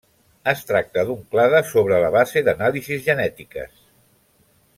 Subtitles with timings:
[0.51, 3.79] Es tracta d'un clade sobre la base d'anàlisis genètiques.